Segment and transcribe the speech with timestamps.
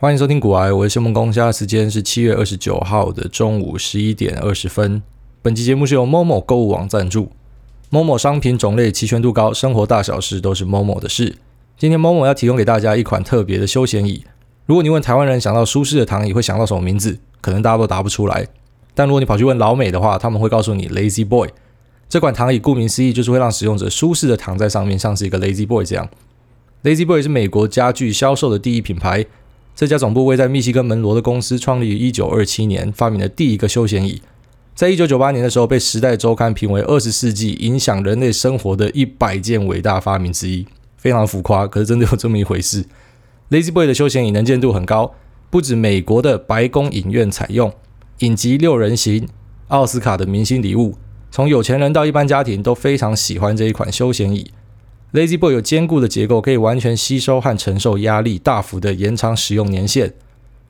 [0.00, 5.02] 欢迎收听股癌，我是谢孟恭，现在时间是七月二十九号的中午十一点二十分。
[5.42, 7.32] 本期节目是由 Momo 购物网赞助
[7.90, 11.38] ，Momo 商品种类齐全度高，生活大小事都是 Momo 的事。
[11.76, 14.22] 今天 Momo 要提供给大家一款特别的休闲椅。
[14.66, 18.46] 如果你问台湾人想到舒适的躺椅会想到什么名字，可能大家都答不出来。
[18.94, 21.48] 但如果你跑去问老美的话，他们会告诉你 Lazy Boy。
[22.08, 26.08] 这款躺椅顾名思义就是会让使用者舒适的躺在上面，像是一个 Lazy Boy 这样。
[26.84, 29.26] Lazy Boy 是美国家具销售的第一品牌。
[29.78, 34.20] 这家总部位在密西根门罗的公司创立于一九二七年，发明了第一个休闲椅。
[34.74, 42.86] 在一九九八年的时候，被《时代周刊》评为二十世纪影响人类生活的一百件伟大发明之一，非常浮夸，可是真的有这么一回事。
[43.50, 45.14] Lazy Boy 的休闲椅能见度很高，
[45.48, 47.72] 不止美国的白宫影院采用，
[48.18, 49.28] 影集六人行、
[49.68, 50.96] 奥斯卡的明星礼物，
[51.30, 54.50] 从有钱人到一般家庭都非常喜欢这一款休闲椅。
[55.12, 60.12] Lazy Boy 有坚固的结构，可以完全吸收和承受压力，大幅的延长使用年限。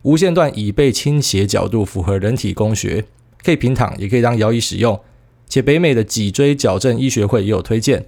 [0.03, 3.05] 无线段椅背倾斜角度符合人体工学，
[3.43, 5.01] 可以平躺，也可以当摇椅使用。
[5.49, 8.07] 且北美的脊椎矫正医学会也有推荐。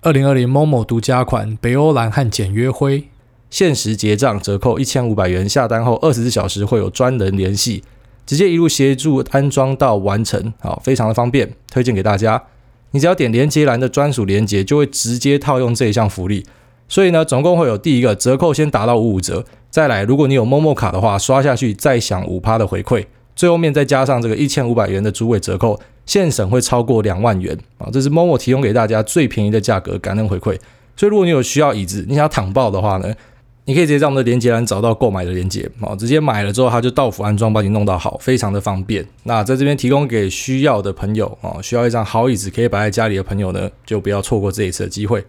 [0.00, 3.04] 二零二零 Momo 独家款北欧蓝和简约灰，
[3.48, 7.84] 限时结账折扣一千五百元，下单后二十四小时会有专人联系，
[8.26, 12.42] 直接一路协助安装到完成，好，非常的方便，推荐给大家。
[12.90, 16.44] 你只要点连接栏的专属连接，就会直接套用这一项福利。
[16.88, 23.04] 所以呢，总共会有第一个折扣先打到五五折，再来，如果你有 Momo 卡的话，刷下去再享五趴的回馈，
[23.36, 27.90] 最后面再加上这个一千五百元的主委折扣，现省会超过两万元啊！
[27.92, 30.58] 这是 Momo 提供给大家最便宜的价格，感恩回馈。
[30.96, 33.14] 所以如果你有需要椅子，你想躺爆的话呢？
[33.68, 39.06] 你可以直接在我们的连接栏找到购买的连接，哦，直接买了之后，他就到府安装，帮你弄到好，非常的方便。
[39.24, 45.22] 那在这边提供给需要的朋友，哦，需要一张好椅子可以摆在家里的朋友呢，就不要错过这一次的机会。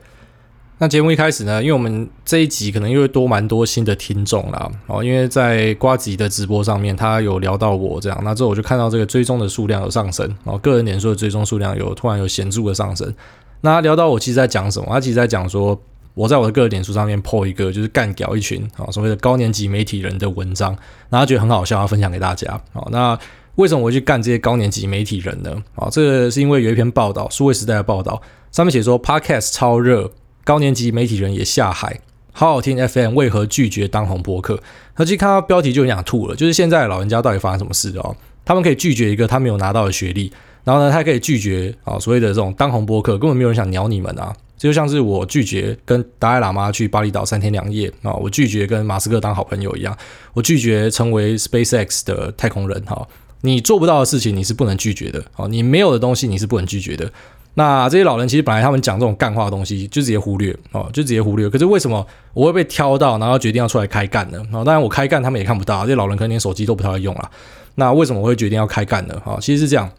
[0.77, 13.13] 那节目一开始呢，因为我们这一集可能又会多蛮多新的听众啦，哦，因为在瓜吉的直播上面，他有聊到我这样，那之后我就看到这个追踪的数量有上升，哦，个人脸书的追踪数量有突然有显著的上升。
[13.59, 14.88] 那聊到我其实在讲什么？
[14.89, 15.78] 他其实在讲说。
[16.19, 20.78] 我在我的个人脸书上面 po 一个，就是干屌一群啊，所谓的高年级媒体人的文章，
[21.09, 22.59] 然后觉得很好笑，要分享给大家。
[22.74, 23.18] 好，那
[23.56, 25.63] 为什么我去干这些高年级媒体人呢？
[25.75, 28.22] 啊，这个是因为有一篇报道，数位时代的报道，
[28.52, 30.12] 上面写说 Podcast 超热，
[30.44, 32.02] 高年级媒体人也下海，
[32.34, 34.59] 好好听 FM 为何拒绝当红播客？
[34.96, 38.13] 他其实看到标题就很想吐了，就是现在老人家到底发生什么事哦？
[38.49, 40.31] 他们可以拒绝一个他没有拿到的学历，
[40.63, 44.35] 然后呢，他可以拒绝啊所谓的这种当红播客，根本没有人想鸟你们啊。
[44.57, 49.95] 这就像是我拒绝跟达赖喇嘛去巴厘岛三天两夜啊，我拒绝跟马斯克当好朋友一样，
[50.33, 53.07] 我拒绝成为 SpaceX 的太空人哈。
[53.41, 57.07] 你做不到的事情你是不能拒绝的啊，你没有的东西你是不能拒绝的。
[57.53, 61.47] 那这些老人其实本来他们讲这种干话的东西就直接忽略哦，就直接忽略。
[61.47, 64.39] 可是为什么我会被挑到，然后决定要出来开干呢？
[64.51, 67.29] 啊，当然我开干他们也看不到，这些老人可能连手机都不太会用了。
[67.75, 69.22] 那为什么我会决定要开干呢？
[69.25, 69.90] 啊，其实是这样。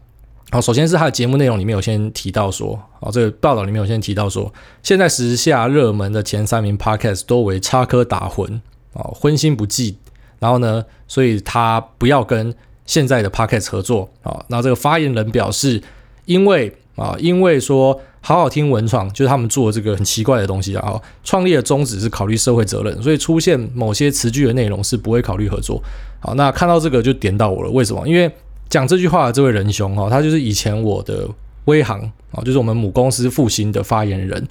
[0.52, 8.60] 好，首先是他的节目内容里面有先提到说，啊，这个报道里面有先提到说，现在时下热门的前三名 podcast 都为插科打诨，
[8.92, 9.96] 啊，荤腥不忌，
[10.40, 12.52] 然后呢，所以他不要跟
[12.84, 15.80] 现在的 podcast 合作，啊，那这个发言人表示，
[16.24, 25.82] 因为啊，因为说好好听文创就是他们做这个很奇怪的东西啊，创立的宗旨是考虑社会责任，所以出现某些词句的内容是不会考虑合作，
[26.20, 28.06] 好，那看到这个就点到我了，为什么？
[28.06, 28.30] 因为
[28.68, 31.26] 讲这句话的这位仁兄哈，他就是以前我的
[31.64, 32.00] 威航
[32.32, 34.46] 啊，就是我们母公司复兴的发言人。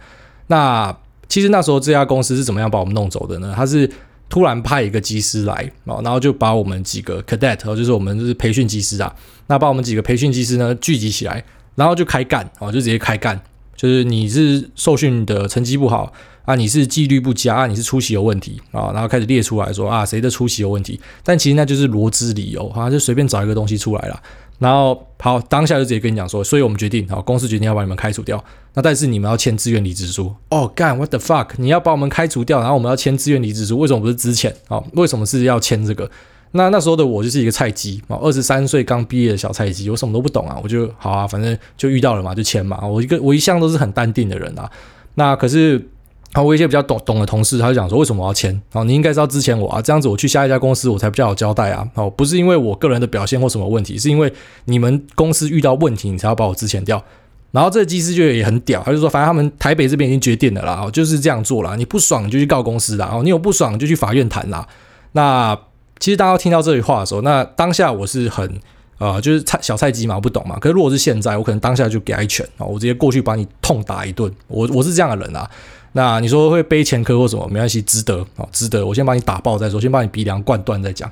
[0.47, 0.95] 那
[1.27, 3.53] 其实那时候这家公司是怎么样把我们弄走的呢？
[3.55, 3.89] 他是
[4.29, 5.53] 突然派一个机师来
[5.85, 9.15] 啊，然后就把我们几个 cadet，就是我们就是培训机师啊，
[9.45, 11.43] 那把我们几个培训机师呢聚集起来，
[11.75, 13.39] 然后就开干啊，就直接开干，
[13.79, 16.11] 就是你是受训的成绩不好。
[16.43, 20.99] 啊，你是纪律不佳啊，你是出席有问题啊，然后开始列出来说啊，谁的出席有问题？
[21.23, 24.19] 但其实那就是罗织理由啊，就随便找一个东西出来了。
[24.57, 28.43] 然后好，当下就直接跟你讲说，所以我们决定，好，公司决定要把你们开除掉。
[28.73, 30.33] 那但是你们要签自愿离职书。
[30.49, 31.49] 哦，干，what the fuck？
[31.57, 34.51] 你要把我们开除掉，然后我们要签自愿离职书，为什么不是之前？
[34.69, 36.09] 啊，为什么是要签这个？
[36.51, 42.85] 那那时候的我就是一个菜鸡啊，二十三岁刚毕业的小菜鸡，我什么都不懂啊，我就好啊，反正就遇到了嘛，就签嘛。
[42.85, 44.69] 我一个我一向都是很淡定的人啊，
[45.15, 45.89] 那可是。
[46.31, 48.61] 然后我一些比较懂懂的同事，他就讲说，为什么我要签？
[48.73, 51.83] 哦，你应该知道之前我啊，这样子我去下一家公司，我才比较好交代啊。
[51.95, 54.31] 哦，不是因为我个人的表现或什么问题，是因为
[54.65, 57.03] 你们公司遇到问题，你才要把我资遣掉。
[57.49, 61.75] 然后这个技师就也很屌，他就说，反正他们台北这边已经决定了啦，就是这样做啦。
[61.75, 64.67] 你不爽就去告公司啦，哦，你有不爽就去法院谈啦。
[65.13, 65.57] 那
[65.99, 68.59] 其实大家听到这句话的时候，那当下我是很
[68.97, 70.57] 呃，就是菜小菜鸡嘛，我不懂嘛。
[70.59, 74.33] 可是如果是现在，我可能当下就给他一拳啊，我直接过去把你痛打一顿。
[74.47, 75.49] 我我是这样的人啊。
[75.93, 77.47] 那你说会背前科或什么？
[77.47, 78.85] 没关系，值得啊，值得。
[78.85, 81.11] 我先把你打爆再说，先把你鼻梁灌断再讲。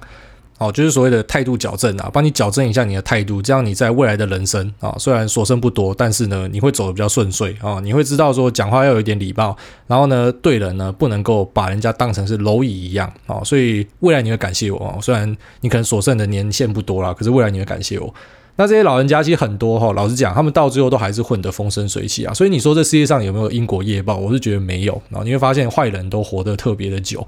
[0.57, 9.55] 哦，就是所谓的态度矫正啊，帮你矫正一下你的态度，这样你在未来的人生啊，虽然所剩不多，但是呢，你会走得比较顺遂啊，你会知道说讲话要有一点礼貌，
[9.85, 18.13] 然后呢，对人呢不能够把人家当成是蝼蚁一样啊，所以未来你会感谢我啊，虽然你可能所剩的年限不多啦，可是未来你会感谢我。
[18.59, 24.17] 那这些老人家其实很多哈，老实讲，他们到最后都还是混得风生水起啊，所以你说这世界上有没有因果业报？
[24.17, 27.23] 我是觉得没有啊，你会发现坏人都活得特别的久。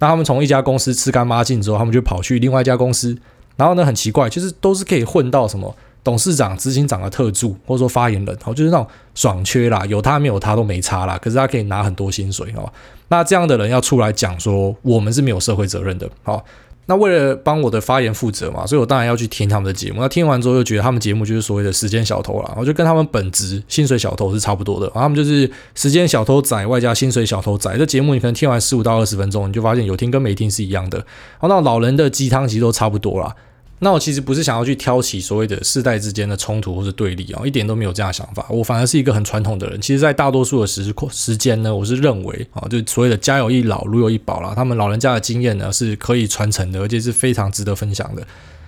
[0.00, 3.16] 那他们从一家公司吃干抹净之后，他们就跑去另外一家公司。
[3.56, 11.16] 然后呢，很奇怪，就是都是可以混到什么董事长、执行长的特助，或者说发言人，哦，就是那种爽缺啦，有他没有他都没差啦。
[11.18, 12.72] 可是他可以拿很多薪水哦。
[13.08, 16.42] 那这样的人要出来讲说，我们是没有社会责任的，哦。
[16.90, 20.00] 那为了帮我的发言负责嘛，所以我当然要去听他们的节目。
[20.00, 24.90] 那听完之后又觉得他们节目就是所谓的时间小偷啦，我就跟他们本职薪水小偷是差不多的。
[24.92, 27.72] 他们就是时间小偷仔外加薪水小偷仔。
[27.78, 31.06] 这节目你可能听完十五到二十分钟，你就发现有听跟没听是一样的。
[31.38, 33.32] 好，那老人的鸡汤其实都差不多啦。
[33.82, 38.44] 那我其实不是想要去挑起所谓的世代之间的冲突或者对立啊，一点都没有这样的想法。
[38.50, 39.80] 我反而是一个很传统的人。
[39.80, 44.52] 其实，在大多数的时时间呢，我是认为啊，就所谓的家有一老，如有一宝啦。
[44.54, 48.22] 他们老人家的经验呢是可以传承的，而且是非常值得分享的。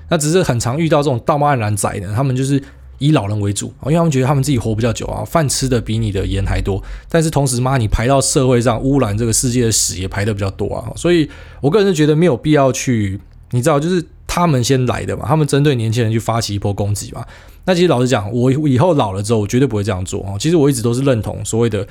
[0.09, 2.63] 那只是很常遇到这种道貌岸然仔呢，他们就是
[2.97, 6.83] 以老人为主啊，因为他们觉得他们自己活比较久啊，饭吃的比你的盐还多。
[7.11, 10.91] 但是同时嘛，你排到社会上污染这个世界的屎也排的比较多啊。
[10.97, 11.29] 所以
[11.61, 13.21] 我个人是觉得没有必要去，
[13.51, 14.03] 你知道，就是。
[14.35, 17.23] 他们先来的嘛，他们针对年轻人去发起一波攻击嘛。
[17.67, 20.39] 那其实老实讲，我以后老了之后，我绝对不会这样做哦。
[20.41, 21.87] 其实我一直都是认同所谓的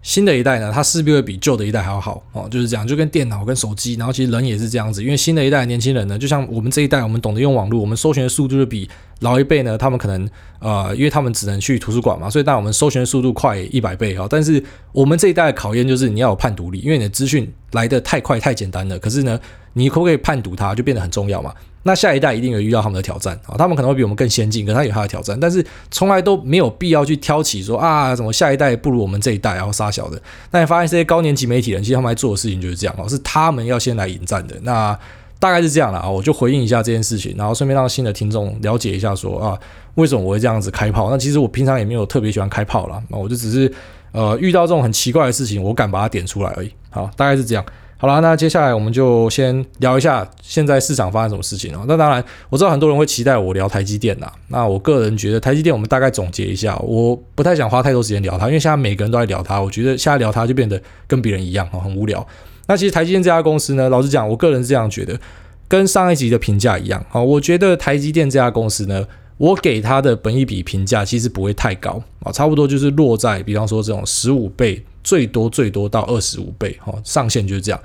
[0.00, 2.46] 新的一代呢，它势必会比旧的一代还要好哦。
[2.48, 8.88] 就是这样，就跟电脑跟手机，然后其实人也是这样子，因为新的一代年轻人呢，就像我们这一代，我们懂得用网络，我们搜寻的速度就比
[9.18, 14.28] 老一辈呢，他们可能呃，因为他们只能去图书馆嘛，所以当然我们搜寻的速度快一百倍哈。
[14.30, 19.38] 但是我们这一代的考验就是你要有判读力，因为你的资讯来得太快太简单了，可是呢，
[19.72, 21.52] 你可不可以判读它，就变得很重要嘛。
[21.82, 30.20] 那下一代一定有遇到他们的挑战啊，他们可能会比我们更先进，可他有他的挑战，但是从来都没有必要去挑起说啊，什么下一代不如我们这一代，然后杀小的。
[30.50, 34.54] 那你发现这些高年级媒体人，其实他们在做的事情就是这样哦，是他们要先来迎战的。
[34.62, 34.98] 那
[35.38, 39.58] 大概是这样了啊，我就回应一下这件事情，然后顺便让新的听众了解一下说啊，
[39.94, 41.10] 为什么我会这样子开炮？
[41.10, 43.72] 那其实我平常也没有特别喜欢开炮啦，那我就只是
[44.12, 46.70] 呃遇到这种很奇怪的事情，我敢把它点出来而已。
[46.90, 47.64] 好，大概是这样。
[48.00, 51.84] 好了，那接下来我们就先聊一下现在市场发生什么事情哦。
[51.86, 54.32] 那当然，我知道很多人会期待我聊台积电呐。
[54.48, 62.26] 那我个人觉得台积电，我们大概总结一下，我不太想花太多时间聊它，因为现在每个人都在聊它，我觉得现在聊它就变得跟别人一样哦，很无聊。
[62.68, 65.20] 那其实台积电这家公司呢，老实讲，我个人是这样觉得，
[65.68, 67.20] 跟上一集的评价一样啊。
[67.20, 69.06] 我觉得台积电这家公司呢，
[69.40, 74.84] 我给它的本益比评价其实不会太高啊，差不多就是落在，比方说这种十五倍。
[75.02, 77.80] 最多最多到二十五倍，哈，上限就是这样。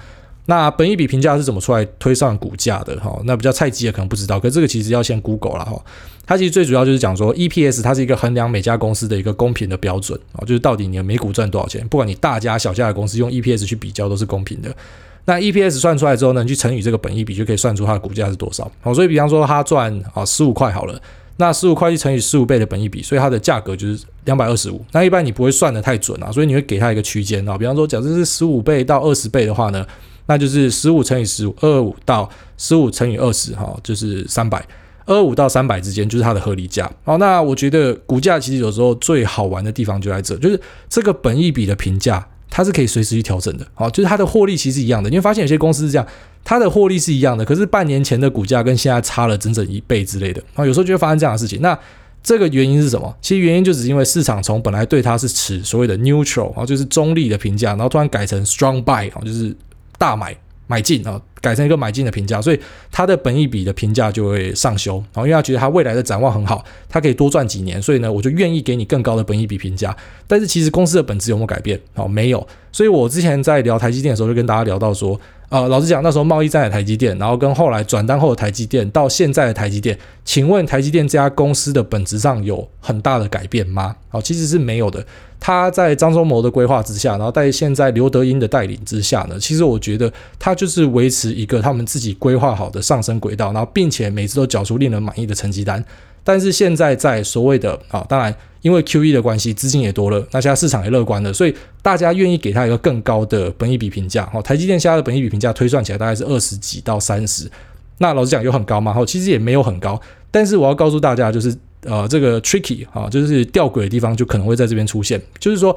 [0.48, 2.94] 那本益比评价是怎么出来推算股价的？
[3.00, 5.82] 哈，那比较菜鸡的可能不知道，可这个其实要先 Google 了哈。
[6.26, 14.76] 它其实最主要就是讲说 EPS，它是一个衡量每家公司的一个公平的标准啊，就是到底你的每股赚多少钱，不管你大家小家的公司用 EPS 去比较都是公平的。
[15.24, 18.70] 那 EPS 算出来之后呢，你去乘以这个本益比，就可以算出它的股价是多少。
[18.82, 21.02] 好，所以比方说它赚啊十五块好了。
[21.38, 24.84] 那十五块一乘以十五倍的本益比，所以它的价格就是两百二十五。
[24.92, 27.58] 那一般你不会算得太准啊，所以你会给它一个区间啊。
[27.58, 29.86] 比方说，假设是十五倍到二十倍的话呢，
[30.28, 34.66] 那就是十五乘以十五，二五到十五乘以二十，哈，就是三百。
[35.06, 36.90] 二五到三百之间就是它的合理价。
[37.04, 42.28] 好，那我觉得股价其实有时候最好玩的地方就在这，就是这个本益比的评价。
[42.56, 45.10] 它是可以随时去调整的，好，就是它的获利其实一样的。
[45.10, 46.08] 你会发现有些公司是这样，
[46.42, 51.60] 它的获利是一样的，可是半年前的股价跟现在差了整整一倍之类的，啊，有时候就会发生这样的事情。
[51.60, 51.78] 那
[52.24, 53.14] 这个原因是什么？
[53.22, 59.54] 其实原因就只是因为市场从本来对它是持所谓的 neutral，啊，就是中立的评价，然后突然改成 strong buy，啊，就是
[59.98, 60.34] 大买。
[60.68, 62.60] 买进啊，改成一个买进的评价，所以
[62.92, 64.96] 它的本益比的评价就会上修。
[65.14, 69.96] 然后因为他觉得他未来的展望很好，他可以多赚几年，所以呢，我就愿意给你更高的本益比评价。
[70.28, 71.80] 但是其实公司的本质有没有改变？
[71.94, 72.48] 哦，没有。
[72.72, 75.20] 所以我之前在聊台积电的时候，就跟大家聊到说。
[75.50, 83.96] 呃，老实讲，那时候贸易战的台积电，然后跟后来转单后的台积电，到现在的台积电，请问台积电这家公司的本质上有很大的改变吗？
[84.10, 85.06] 哦，其实是没有的。
[85.40, 95.84] 他在张忠谋的规划之下，然后在现在刘德英的带领之下呢，其实我觉得他就是维持一个他们自己规划好的上升轨道，然后并且每次都缴出令人满意的成绩单。
[96.24, 98.36] 但是现在在所谓的啊，当然。
[98.62, 104.28] 因为 QE 的关系，资金也多了，那现在市场也乐观了，所以大家愿意给他一个更高的本益比评价。
[104.34, 107.48] 哦，台积电现在的本益比评价推算起来大概是二十几到三十。
[108.00, 108.92] 那老实讲有很高吗？
[108.98, 110.02] 哦，其实也没有很高，
[110.36, 115.74] 但是我要告诉大家，就是呃，这个 tricky 啊，就是吊诡的地方就可能会在这边出现，就是说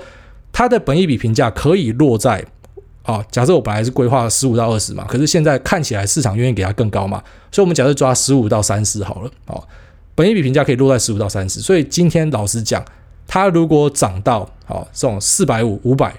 [0.50, 2.44] 它的本益比评价可以落在
[3.04, 7.22] 啊，假设我本来是规划十五到二十嘛，可是现在看起来市场愿意给它更高嘛，
[7.52, 9.62] 所以我们假设抓十五到三十好了，哦，
[10.16, 12.84] 本益比评价可以落在十五到三十，所以今天老实讲，
[13.28, 16.12] 它如果涨到好这种四百五、五百。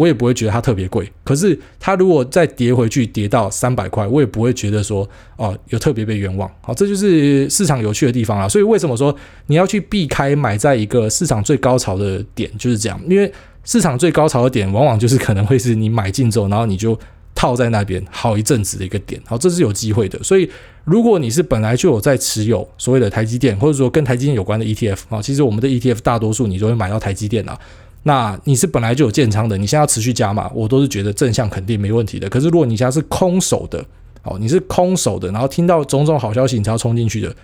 [0.00, 6.50] 我也不会觉得它特别贵，可是它如果再跌回去，跌到三百块，我也不会觉得说哦，有特别被冤枉。
[6.62, 8.48] 好，这就是市场有趣的地方啊。
[8.48, 9.14] 所以为什么说
[9.48, 12.98] 你要去避开买在一个市场最高潮的点，就是这样。
[13.06, 13.30] 因为
[13.62, 16.98] 市场最高潮的点，往往就是可能会是你买进之后，然后你就
[17.34, 19.20] 套在那边好一阵子的一个点。
[19.26, 20.18] 好，这是有机会的。
[20.22, 20.50] 所以
[20.84, 27.58] 如果你是本来就有在持有所谓的台积电，或者说跟台积电有关的 ETF 啊，其实我们的 ETF 大多数你都会买到台积电啊。
[28.02, 32.28] 那你是本来就有建仓的，你现在要持续加码，我都是觉得正向肯定没问题的。
[32.30, 33.84] 可是如果你现在是空手的，
[34.22, 37.34] 哦，你是空手的，然后听到种种好消息你才要冲进去的，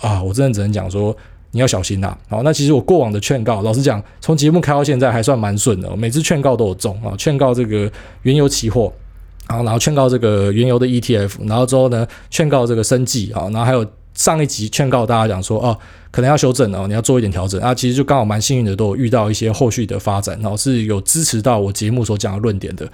[0.00, 1.16] 啊，我真的只能讲说
[1.52, 2.16] 你要小心呐。
[2.28, 7.90] 好，那其实我过往的劝告，老实讲，从节目开到现在还算蛮顺的，每次劝告都有中啊，劝告这个
[8.22, 8.92] 原油期货，
[9.48, 13.86] 然后然后劝告这个原油的 ETF，然后之后呢劝告这个生技啊，然后还有。
[14.18, 15.78] 上一集劝告大家讲说，哦，
[16.10, 17.72] 可能要修正哦，你要做一点调整啊。
[17.72, 22.86] 其实就刚好蛮幸运的，都有遇到一些后续的发展，然后是有支持到我节目所讲的论点的。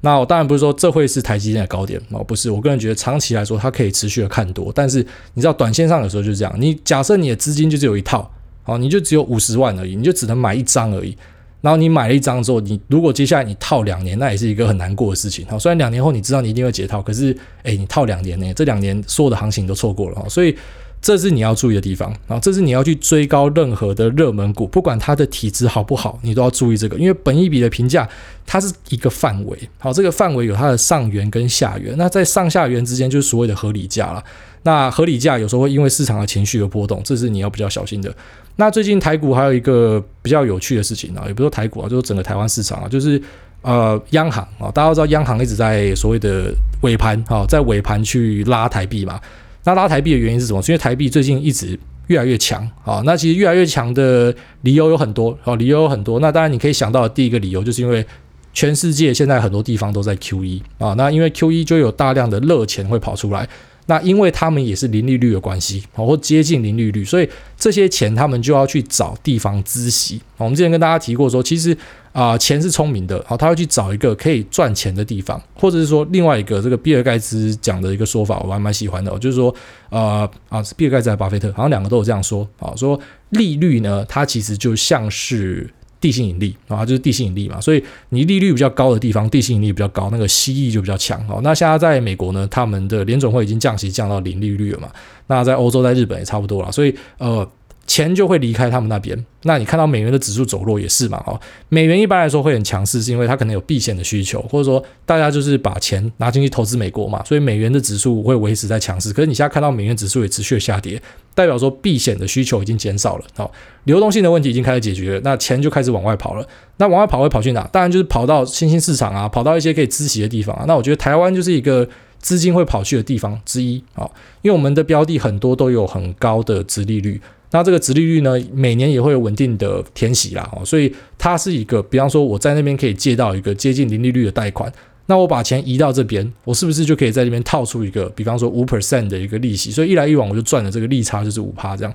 [0.00, 2.50] 那我当然不是说这会是台积电的高点哦，不是。
[2.50, 6.54] 我个人觉得长期来说它可以持续的看多，但是你知道短线上有时候就是这样。
[6.58, 8.30] 你假设你的资金就只有一套，
[8.64, 11.14] 哦，你就只有五十万而已，你就只能买一张而已。
[11.60, 15.46] 然后你买了一张之后，你如果接下来你套两年，那也是一个很难过的事情。
[15.46, 18.52] 好，虽然两年后你知道你一定会解套，可是，诶，你套两年呢？
[18.54, 20.28] 这两年所有的行情都错过了哈。
[20.28, 20.56] 所以
[21.02, 28.08] 这是你要注意的地方啊，这是你要去追高任何的热门股，不管它的体质好不好，你都要注意这个，因为本一比的评价
[28.46, 29.58] 它是一个范围。
[29.78, 34.22] 好，这个范围有它的上缘跟下缘，那在上下缘之间就是所谓的合理价了。
[34.62, 38.14] 那合理价有时候会因为市场的情绪而波动，这是你要比较小心的。
[38.56, 43.20] 那最近台股还有一个比较有趣的事情啊，也不说台股啊，就是整个台湾市场啊，就是
[43.62, 46.52] 呃央行啊，大家都知道央行一直在所谓的
[46.82, 49.18] 尾盘啊，在尾盘去拉台币嘛。
[49.64, 50.60] 那拉台币的原因是什么？
[50.60, 51.78] 是因为台币最近一直
[52.08, 53.02] 越来越强啊。
[53.04, 56.20] 那其实越来越强的理由有很多啊，理由有很多。
[56.20, 58.04] 那当然你可以想到的第一个理由，就是因为
[58.52, 63.48] 全世界现在很多地方都在 QE 啊，那因为 QE 就有大量的热钱会跑出来。
[63.90, 67.28] 那因为他们也是零利率的关系，或接近零利率，所以
[67.58, 70.20] 这些钱他们就要去找地方孳息。
[70.36, 71.76] 我们之前跟大家提过说，其实
[72.12, 79.52] 啊，钱是聪明的，好，他会去找一个可以赚钱的地方，或者是说另外一个这个比尔盖茨讲的一个说法，我还蛮喜欢的，就是说，
[79.88, 82.96] 呃啊，比尔盖茨和巴菲特好像两个都有这样说啊，说
[83.30, 85.68] 利率呢，它其实就像是。
[86.00, 91.40] 地心引力啊，就是地心引力嘛，所以你利率比较高的地方，地心引力比较高，那个吸力就比较强哦。
[91.42, 94.90] 那现在在美国呢，他们的联准会已经降息降到零利率了嘛。
[95.26, 97.48] 那在欧洲、在日本也差不多了，所以呃。
[97.90, 101.20] 钱就会离开他们那边，那你看到美元的指数走弱也是嘛？
[101.26, 109.12] 哦，美元一般来说会很强势，是因为它可能有避险的需求，或者说大家就是把钱拿进去投资美国嘛，所以美元的指数会维持在强势。
[109.12, 111.02] 可是你现在看到美元指数也持续下跌，
[111.34, 113.50] 代表说避险的需求已经减少了，好，
[113.82, 116.46] 流动性的问题已经开始解决了，那钱就开始往外跑了。
[116.76, 117.68] 那往外跑会跑去哪？
[117.72, 120.64] 当然就是跑到新兴市场啊，跑到一些可以孳息的地方啊。
[120.68, 121.88] 那我觉得台湾就是一个
[122.20, 124.08] 资金会跑去的地方之一啊，
[124.42, 127.20] 因为我们的标的很多都有很高的殖利率。
[127.52, 134.72] 那这个殖利率呢，每年也会有稳定的填息啦，哦，所以它是一个，比方说我在那边可以借到一个接近零利率的贷款，
[135.06, 139.70] 那我把钱移到这边，我是不是就可以在这边套出一个，比方说五 percent 的一个利息？
[139.70, 141.92] 所以一来一往我就赚了这个利差，就是五趴这样。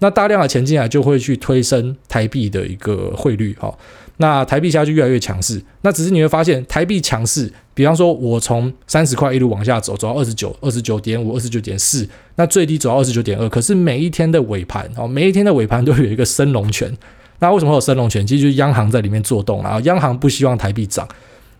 [0.00, 3.76] 那大量的钱进来就会去推升台币的一个汇率，哈。
[4.20, 16.92] 那台币下去越来越强势，那只是你会发现台币强势，比方说我从三十块一路往下走，走到二十九、二十九点五、二十九点四，那最低走到二十九点二，可是每一天的尾盘哦，每一天的尾盘都有一个升龙拳。
[17.38, 18.26] 那为什么会有升龙拳？
[18.26, 21.06] 其实就是央行在里面做动啊，央行不希望台币涨。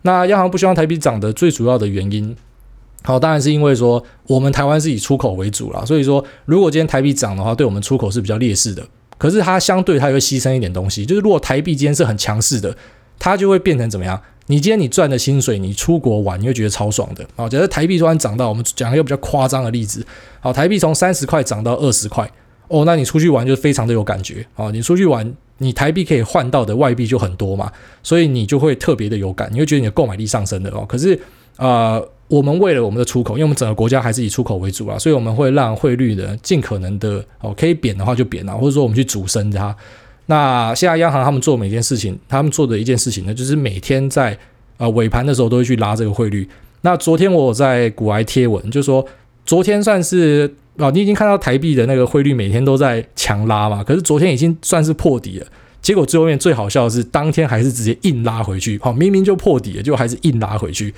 [0.02, 2.35] 那央行不希望台币涨的最主要的原因，
[3.02, 8.87] 好，当然是因为说我们台湾是以出口为主啦，所以说如果今天台币涨的话，对我们出口是比较劣势的。
[9.17, 12.76] 可是它相对它会牺牲一点东西，就是如果台币今天是很强势的，
[13.19, 14.21] 它就会变成怎么样？
[14.47, 17.26] 你今天你赚的薪水，你出国玩，你会觉得超爽的。
[17.35, 20.07] 好，假设台币突然涨到，我们讲一个比较夸张的例子，
[20.40, 22.31] 好，台币从三十块涨到二十块，
[22.69, 24.47] 哦，那你出去玩就非常的有感觉。
[24.55, 30.85] 好，你出去玩，你台币可以换到的外币就很多嘛，所以你就会特别的有感，你会觉得你的购买力上升的哦。
[30.88, 31.19] 可是，
[31.57, 32.09] 呃。
[32.28, 39.75] 我们为了我们的出口，因为我们整个国家还是以出口为主啊，所以我们会让汇率的尽可能的哦，可以贬的话就贬啊，或者说我们去主升它。
[40.26, 44.38] 那现在央行他们做每件事情，他们做的一件事情呢，就是每天在
[44.76, 46.47] 呃尾盘的时候都会去拉这个汇率。
[46.82, 49.04] 那昨天我在股癌贴文，就说
[49.47, 55.47] 昨天算是哦，你已经看到台币的那个汇率每天都在强拉嘛，可是昨天已经算是破底了。
[55.80, 60.92] 结果最后面最好笑的是，当天还是直接硬拉回去，好，明明就破底了，就还是硬拉回去。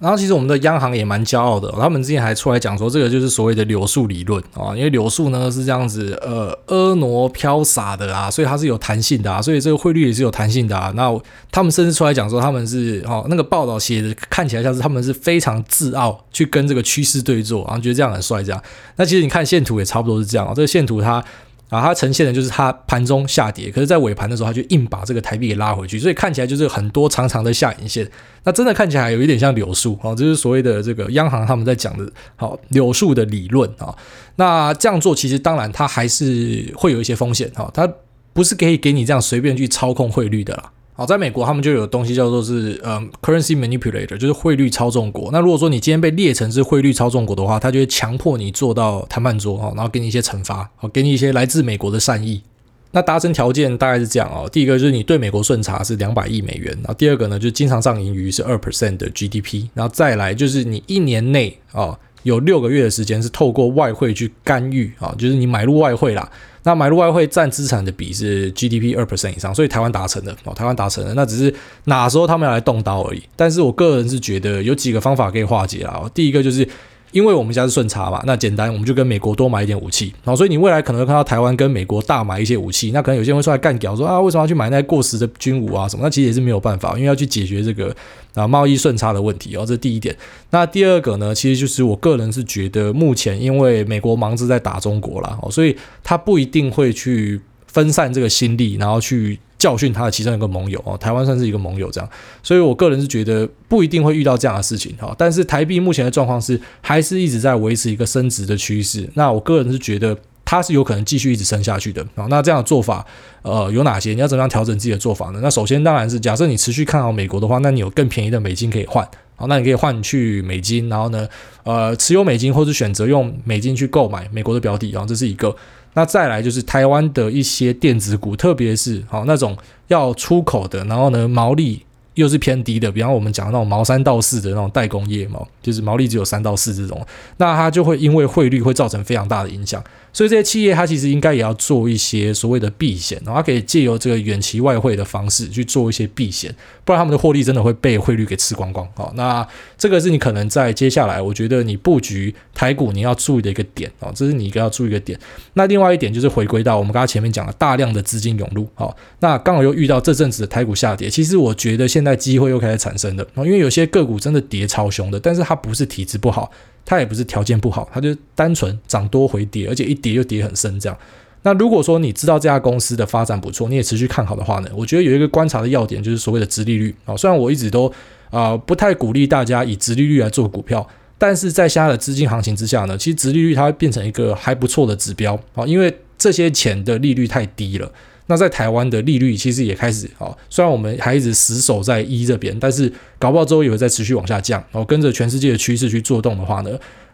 [0.00, 10.90] 然后其实我们的央行也蛮骄傲的，他们之前还出来讲说，这个就是所谓的柳树理论啊，因为柳树呢是这样子，呃，婀娜飘洒的啊，所以它是有弹性的啊，所以这个汇率也是有弹性的啊。
[10.96, 11.14] 那
[11.52, 18.62] 他们甚至出来讲说，他们是哦，那个报道写的看起来像是他们是非常自傲去跟这个趋势对坐，然后觉得这样很帅这样。
[18.96, 21.22] 那其实你看线图也差不多是这样啊，这个线图它。
[21.70, 28.06] 啊，它呈现的就是它盘中下跌，可是，在尾盘的时候，它就硬把这个台币给拉回去，所以看起来就是很多长长的下影线。
[28.44, 33.96] 那真的看起来有一点像柳树啊，这是所谓的这个央行他们在讲的，好柳树的理论啊。
[34.36, 37.88] 那这样做其实当然它还是会有一些风险哈，它
[38.32, 40.72] 不是可以给你这样随便去操控汇率的啦。
[41.00, 45.30] 好，在美国他们就有东西叫做是嗯 currency manipulator，就是汇率操纵国。
[45.32, 52.42] 那如果说你今天被列成是汇率操纵国的话，他就会强迫你坐到谈判桌哈，然后给你一些惩罚，好，给你一些来自美国的善意。
[52.90, 66.30] 那达成条件大概是这样哦，第一个就是你对美国顺差是两百亿美元，然后第二个呢就是经常上盈余是二 percent 的 GDP，然后再来就是你一年内啊有六个月的时间是透过外汇去干预啊，就是你买入外汇啦。
[66.62, 73.22] 那买入外汇占资产的比是 GDP 二 percent 以上，所以台湾达成了哦，台湾达成了，那只是哪时候他们要来动刀而已。
[73.34, 76.02] 但是我个人是觉得有几个方法可以化解啊。
[76.14, 76.68] 第一个就是。
[77.12, 86.02] 因为我们家是顺差嘛，那简单，我们就跟美国多买一点武器，然后所以你未来可能会看到台湾跟美国大买一些武器，那可能有些人会出来干屌说啊，为什么要去买那些过时的军武啊什么？
[86.04, 87.94] 那其实也是没有办法，因为要去解决这个
[88.34, 90.16] 啊贸易顺差的问题哦，这是第一点。
[90.50, 99.38] 那第二个呢，其实就是我个人是觉得，目前因为美国忙着在打中国啦，哦，所以他不一定会去分散这个心力，然后去。
[99.60, 102.10] 教训他的其中一个盟友哦，台湾算是一个盟友这样，
[102.42, 105.14] 所以我个人是觉得不一定会遇到这样的事情哈。
[105.18, 112.26] 但是台币目前的状况是还是一直在维持一个升值的趋势，那我个人是觉得它是有可能继续一直升下去的啊。
[112.30, 113.04] 那这样的做法
[113.42, 114.14] 呃有哪些？
[114.14, 115.40] 你要怎么样调整自己的做法呢？
[115.42, 121.28] 那首先当然是假设你持续看好美国的话，那你有更便宜的美金可以换，好，那你可以换去美金，然后呢
[121.64, 125.54] 呃持有美金或者选择用美金去购买美国的标的然后，这是一个。
[125.94, 129.56] 那再来就是台湾的一些电子股，特别是好那种
[129.88, 137.04] 要出口的，然后呢毛利又是偏低的，比方我们讲的那种毛三到四的那种代工业嘛，就是毛利只有三到四这种，
[137.36, 139.82] 那它就会因为汇率会造成非常大的影响。
[140.12, 146.52] 所以这些企业它其实应该也要做一些所谓的避险，然后它可以借由这个远期外汇的方式去做一些避险，
[146.84, 148.84] 不然他们的获利真的会被汇率给吃光光。
[148.96, 149.46] 好，那
[149.78, 155.16] 这个是你可能在接下来，我觉得你布局台股你要注意的一个点啊，这是你一个要注意的点。
[155.54, 166.50] 那另外一点就是回归到我们刚刚前面讲的大量的资金涌入，好，那刚好又遇到这阵子的台股下跌，其实我觉得现现在机会又开始产生了，因为有些个股真的跌超凶的，但是它不是体质不好。
[166.82, 170.98] 它也不是条件不好，它就单纯涨多回跌，而且一跌又跌很深这样。
[171.42, 177.14] 那如果说你知道这家公司的发展不错，你也持续看好的话呢，我觉得有一个观察的要点就是所谓的殖利率啊。
[177.14, 177.86] 虽然我一直都
[178.30, 180.84] 啊、呃、不太鼓励大家以殖利率来做股票，
[181.18, 187.92] 但是在现在的资金行情之下呢，其实殖利率它会变成一个还不错的指标啊，因为这些钱的利率太低了。
[188.30, 196.70] 那在台湾的利率其实也开始啊，虽然我们还一直死守在一这边，但是搞不好之后也会再持续往下降，然后跟着全世界的趋势去做动的话呢，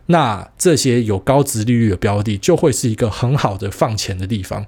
[0.08, 4.66] 那这些有高值利率的标的就会是一个很好的放钱的地方。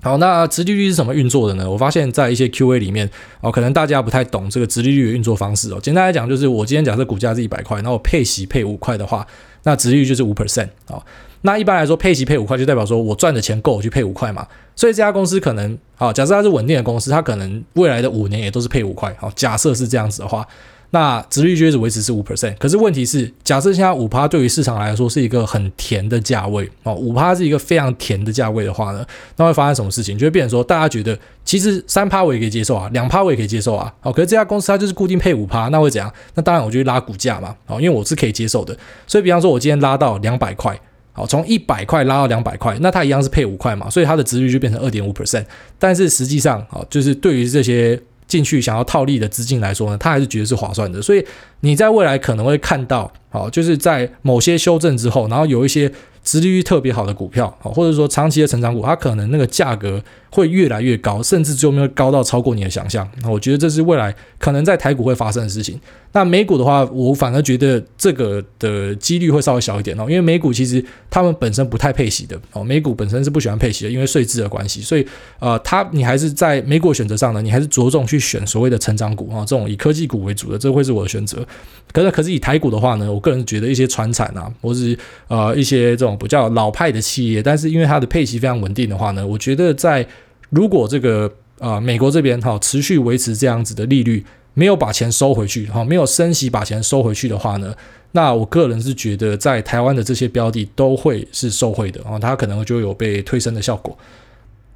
[0.00, 1.68] 好，那殖利率是怎么运作的呢？
[1.68, 5.80] 我发现在一些 Q&A 里面哦，可能大家不太懂这个殖利率的运作方式哦。
[5.82, 9.26] 简单来讲，就是我今天假设股价是一百块，然后我配息配五块的话，
[9.62, 11.02] 那殖利率就是五 percent 啊。
[11.42, 20.46] 那一般来说，配息配五块就代表说我赚的钱够我去配五块嘛，所以这家公司可能，啊，假设它是稳定的公司，它可能未来的五年也都是配五块，好，假设是这样子的话。
[20.90, 29.04] 那殖率就一直维持是五 percent，可是问题是，假设现在五趴对于市场来说是一个很甜的价位哦，五趴是一个非常甜的价位的话呢，
[29.36, 30.16] 那会发生什么事情？
[30.16, 36.10] 就会变成说，大家觉得其实三趴我也可以接受啊，两趴我也可以接受啊，好，可是这家公司它就是固定配五趴，那会怎样？
[36.34, 38.74] 那当然我就去拉股价嘛，好，因为我是可以接受的，
[39.06, 40.74] 所以比方说我今天拉到两百块，
[41.12, 45.44] 好，从一百块拉到两百块，那它一样是配五块嘛，所以它的殖利率就变成二点五 percent，
[45.78, 48.00] 但是实际上，好，就是对于这些。
[48.28, 51.26] 进去想要套利的资金来说呢，他还是觉得是划算的，所以
[51.60, 55.90] 你在未来可能会看到，好，就是在某些修正之后，然后有一些。
[56.28, 59.98] 殖利率特别好的股票，或者说长期的成长股，它可能那个价格
[60.30, 63.08] 会越来越高，甚至最后面会高到超过你的想象。
[63.22, 65.80] 那我觉得这是未来可能在台股会发生的事情。
[66.12, 74.82] 那美股的话，我反而觉得这个的几率会稍微小一点哦，因为美股其实他们本身不太配息的哦，美股本身是不喜欢配息的，因为税制的关系。
[74.82, 75.06] 所以
[75.38, 81.46] 呃，它你还是在美股选择上呢，你还是着重去选所谓的成长股啊，这种以科技股为主的，这会是我的选择。
[81.90, 86.17] 可是可是以台股的话呢，我个人觉得一些传产啊，或是呃一些这种。
[86.18, 90.06] 比较老派的企业，但是因为它的配息非常稳定的话呢，我觉得在
[90.50, 97.74] 如果这个啊、美国这边哈、持续维持这样子的利率，没有把钱收回去哈、哦，没有升息把钱收回去的话呢，
[98.12, 103.96] 那我个人是觉得在台湾的这些标的都会是受惠的啊、它可能就有被推升的效果。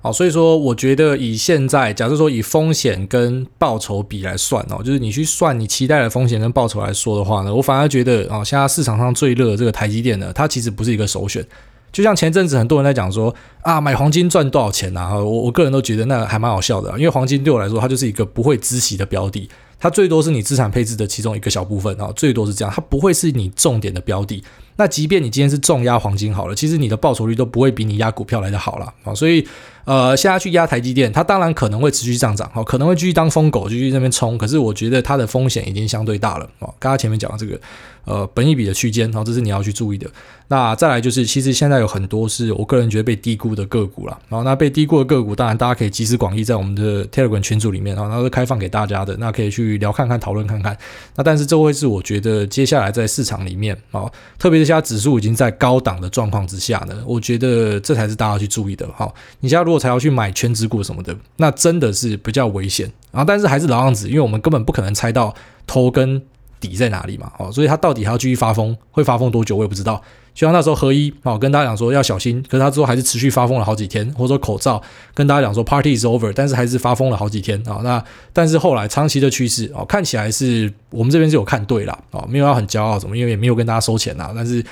[0.05, 11.47] 好，所以说我觉得以现在，假设说以风险跟报酬比来算哦，就是你去算你期待的风险跟报酬来说的话呢，我反而觉得啊，现在市场上最热的这个台积电呢，它其实不是一个首选。
[11.93, 15.15] 就像前阵子很多人在讲说啊，买黄金赚多少钱啊？
[15.15, 24.43] 我我个人都觉得那还蛮好笑的，因为黄金对我来说，它就是一个不会孳息的标的，它最多是你资产配置的其中一个小部分啊，最多是这样，它不会是你重点的标的。
[24.75, 29.47] 那即便你今天是重压黄金好了，其实你的报酬率都不会比你压股票来的好了啊，所以。
[29.85, 34.39] 呃，现在去压台积电，它当然可能会持续上涨，哦，可能会继续当疯狗，继续那边冲。
[34.39, 37.61] 可是我觉得它的风险已经相对大了，哦，刚刚前面讲的这个，
[38.05, 40.09] 呃，本益比的区间，哦，这是你要去注意的。
[40.49, 50.77] 那再来就是，其实现在有很多是我个人觉得被低估的个股了，然后那被低估的个股，当然大家可以集思广益，在我们的 Telegram 群组里面，哦，那是开放给大家的，那可以去聊看看，讨论看看。
[51.17, 54.05] 那但是这会是我觉得接下来在市场里面，啊，
[54.39, 58.87] 特别是现在指数已经在高档的状况之下呢，我觉得这才是大家去注意的。
[58.95, 62.91] 好，你现在如果才要去买全值股什么的，那真的是比较危险。
[63.11, 65.35] 然后，但是还是老样子，因为我们根本不可能猜到
[65.67, 66.23] 头跟
[66.61, 67.33] 底在哪里嘛。
[67.39, 70.01] 哦，所以它到底还要继续发疯，会发疯多久我也不知道。
[70.35, 74.81] 就像那时候合一哦，跟大家讲说要小心，可是他之后还是持续发疯了好几天，或者说口罩
[75.13, 77.81] 跟大家讲说 Party is over，但是还是发疯了好几天啊。
[77.85, 84.65] 那但是后来长期的趋势哦，看起来是我们这边是有看对了哦，没有要很骄傲什么，因为也没有跟大家收钱呐，但是。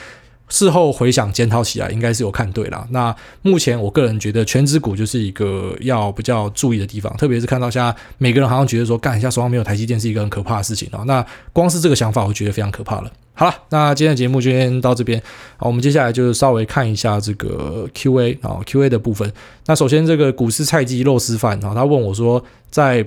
[0.51, 2.87] 事后回想检讨起来，应该是有看对了。
[2.91, 11.03] 那目前我个人觉得，权值股就是一个要比较注意的地方，特别是看到现在每个人好像觉得说，干一下手上没有台积电是一个很可怕的事情啊。
[11.07, 13.11] 那光是这个想法，我觉得非常可怕了。
[13.33, 15.23] 好了，那今天的节目就先到这边。
[15.57, 19.33] 好，我们接下来就稍微看一下这个 Q&A 啊，Q&A 的部分。
[19.67, 23.07] 那首先这个股市菜鸡肉丝饭啊，他问我说，在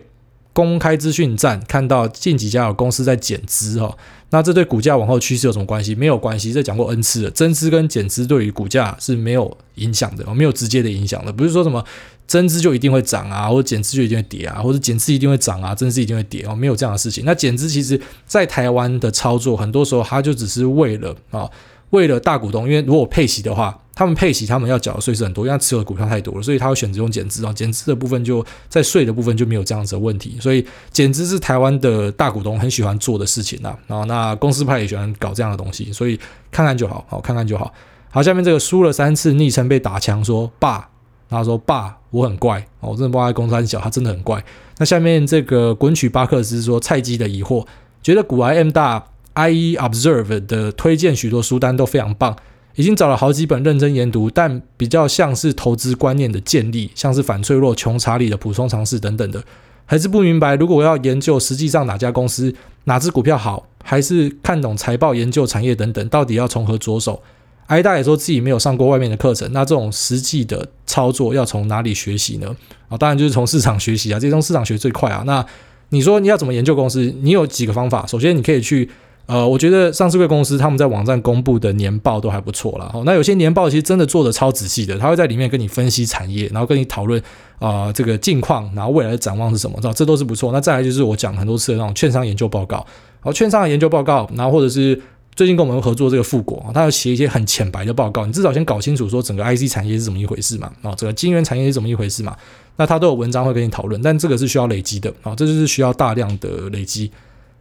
[0.54, 3.96] 公开资讯站看到近几家有公司在减资哈。
[4.34, 5.94] 那这对股价往后趋势有什么关系？
[5.94, 7.30] 没有关系，这讲过 N 次了。
[7.30, 11.32] 增资跟减资对于股价是没有影响的，没有直接的影响的。
[11.32, 11.86] 不是说什么
[12.26, 17.24] 增资就一定会涨啊，或者减资就一定会跌啊，或者减资一定会涨啊，增资一定会跌哦，没有这样的事情。
[17.26, 21.48] 那减资其实，在台湾的操作，很多时候它就只是为了啊。
[21.92, 27.54] 为了大股东，因为如果配息的话，他们配息，他们要缴的税是很多，因为持有的股票太多了，所以他会选择用减资啊。
[27.54, 33.78] 减资的部分就在税的部分就没有这样子的问题，所以减资是台湾的大股东很喜欢做的事情啊。
[33.86, 36.20] 然后那公司派也喜欢搞这样的东西，所以
[36.52, 37.72] 看看就好，好看看就好。
[38.10, 40.90] 好，下面这个输了三次，昵称被打枪说爸，
[41.30, 44.44] 他说爸我很怪哦，我真的不知道公司很小，他真的很怪。
[44.80, 47.66] 那下面这个滚曲巴克斯说菜鸡的疑惑，
[48.02, 49.06] 觉得股癌 M 大。
[49.36, 52.38] IE Observe 的推荐许多书单都非常棒，
[52.76, 59.44] 已经找了好几本认真研读，但比较像是投资观念的建立，像是反脆弱、穷查理的普通常识等等的，
[59.86, 60.56] 还是不明白。
[60.56, 62.54] 如果我要研究实际上哪家公司
[62.86, 67.22] 哪只股票好，还是看懂财报、研究产业等等，到底要从何着手？
[67.68, 72.56] 癌大也说自己没有上过外面的课程，那这种实际的操作要从哪里学习呢？
[72.90, 75.24] 啊，当然就是从市场学习啊，这种市场学最快啊。
[75.28, 75.46] 那
[75.90, 77.14] 你说你要怎么研究公司？
[77.22, 78.06] 你有几个方法？
[78.08, 78.90] 首先你可以去。
[79.26, 82.92] 呃，我觉得上市柜公司他们在网站公布的年报都还不错啦。
[83.06, 87.22] 那有些年报其实真的做的超仔细的，他会在里面跟你分析产业，然后跟你讨论
[87.58, 90.52] 啊这个近况，然后未来的展望是什么，这都是不错。
[90.52, 92.86] 那再来就是我讲很多次的那种券商研究报告，
[93.22, 95.02] 好，券商的研究报告，然后或者是
[95.36, 102.36] 最近跟我们合作这个富国，他要写一些很浅白的报告，你至少先搞清楚说整个 IC 产业是怎么一回事嘛，啊，整个晶圆产业是怎么一回事嘛，
[102.76, 107.10] 那他都有文章会跟你讨论，但这个是需要累积的啊，这就是需要大量的累积。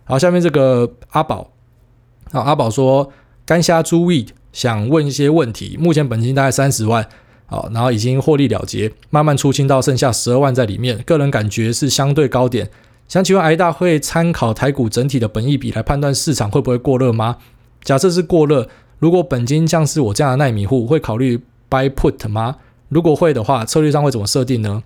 [0.05, 1.51] 好，下面这个阿宝。
[2.33, 3.13] 好，阿宝说
[3.45, 5.77] 干虾猪 weed 想问一些问题。
[5.81, 7.07] 目前本金大概三十万，
[7.47, 10.99] 好，然后已经获利了结，慢慢出清到剩下十二万在里面。
[11.03, 12.71] 个人感觉是相对高点，
[13.07, 17.39] 想请问癌大会参考台股整体的本益比来判断市场会不会过热吗？
[17.83, 22.57] 假设是过热，如果本金像是我这样的耐米户，会考虑 buy put 吗？
[22.89, 24.83] 如果会的话，策略上会怎么设定呢？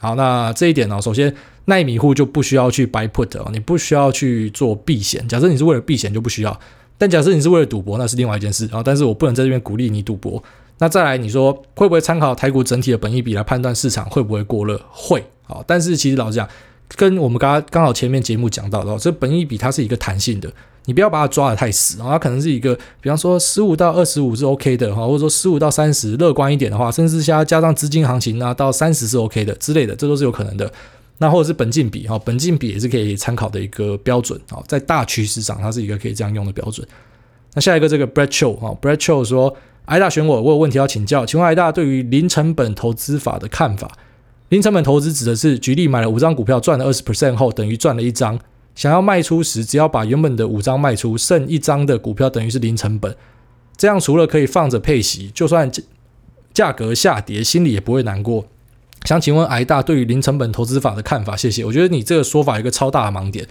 [0.00, 1.32] 好，那这一点呢，首先。
[1.66, 5.28] 耐米户就不需要去 buy put 哦，你不需要去做避险。
[5.28, 6.60] 假设你是为了避险就不需要，
[6.98, 8.82] 但假设你是为了赌博，那是另外一件事啊。
[8.84, 10.42] 但是我不能在这边鼓励你赌博。
[10.78, 14.80] 那再来，你说会不会参考台股整体的本益比来判断市场会不会过热？
[14.90, 16.48] 会啊，但是其实老实讲，
[16.96, 20.50] 跟我们刚刚刚好前面节目讲到的，这本益比它是一个弹性的。
[20.86, 30.70] 你不要把它抓得太死啊，它可能是一个，比方说十五到二十五是 OK 的哈，或者说十五到三十乐观一点的话，甚至加加上资金行情啊，到三十是 OK 的之类的，这都是有可能的。
[31.18, 36.86] 那或者是本净比哈，本净比也是可以参考的一个标准啊，在大趋势上，它是一个可以这样用的标准。
[37.52, 43.90] 那下一个这个 Brad Show 哈，Brad Show 说挨大选我，我有问题要请教，请问挨大对于零成本投资法的看法？
[44.48, 48.38] 零成本投资指的是举例买了五张股票赚了二十 percent 后，等于赚了一张。
[48.74, 53.14] 想要卖出时，只要把原本的五张卖出，剩一张的股票等于是零成本。
[53.76, 55.70] 这样除了可以放着配息，就算
[56.52, 58.46] 价格下跌，心里也不会难过。
[59.04, 61.36] 想请问挨大对于零成本投资法的看法？
[61.36, 61.64] 谢谢。
[61.64, 63.46] 我觉得你这个说法有一个超大的盲点，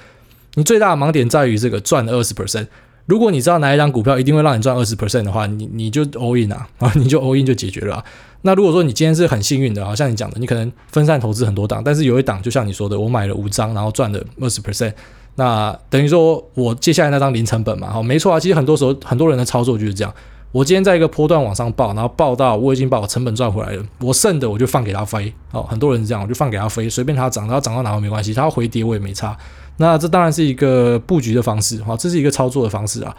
[0.53, 2.67] 你最大的盲点在于这个赚二十 percent。
[3.09, 8.05] 如果你知道哪一张股票一定会让你赚二十 percent 的话，你你就 all in 啊， 啊，你就 all in 就解决了。
[8.43, 14.93] 那如果说你今天是很幸运的好，像你讲的，你可能分散投资很多档，但是有一档就像你说的，我买了五张，然后赚了二十 percent，
[15.37, 18.39] 那等于说我接下来那张零成本嘛，好，没错啊。
[18.39, 20.13] 其实很多时候很多人的操作就是这样，
[20.51, 29.35] 我今天在一个波段往上报，然后报到我已经把我成本赚回来了，我剩的我就放给他飞，哦，很多人是这样，我就放给他飞，随便他涨，他涨到哪都没关系，他要回跌我也没差。
[29.81, 33.15] 那这当然是一个布局的方式，好，这是一个操作的方式啊。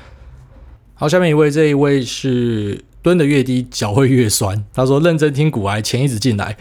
[0.92, 4.62] 好，下面一位，这一位是蹲得越低脚会越酸。
[4.74, 6.54] 他说认真听股癌，钱一直进来，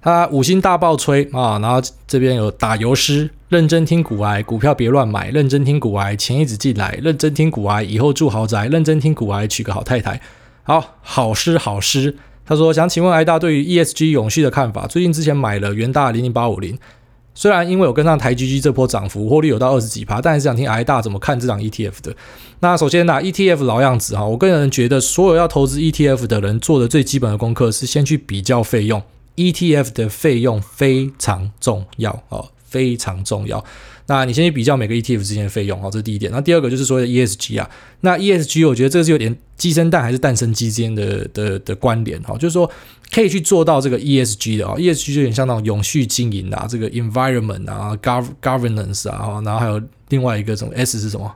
[0.00, 10.20] 他五星大爆吹啊，然后这边有打油诗，认真听股癌，股票别乱买，认真听股癌，钱一直进来，认真听股癌，以后住豪宅，认真听股癌，娶个好太太。
[10.64, 12.16] 好，好诗好诗。
[12.44, 16.76] 他说想请问挨大对于 ESG 永续的看法，最近之前买了元大零零八五零。
[17.34, 22.14] 虽然因为我跟上台积电这波涨幅，获利有到二十几趴，但是想听挨大怎么看这档 ETF 的。
[22.60, 29.02] 那首先呢，ETF 老样子哈，我个人觉得所有要投资 ETF 的人做的最基本的功课是先去比较费用
[29.36, 33.64] ，ETF 的费用非常重要哦，非常重要。
[34.06, 36.30] 那你先去比较每个 ETF 之间的费用，好，这是第一点。
[36.30, 42.70] 那第二个就是所谓的 ESG 啊，那 ESG 我觉得这个是有点鸡生蛋还是蛋生鸡之间的的的关联，哈，就是说
[43.10, 51.34] 可以去做到这个 ESG 的啊，ESG 就有点像那种永续经营啊，这个 environment 啊，gov governance 啊，然后还有另外一个什么 S 是什么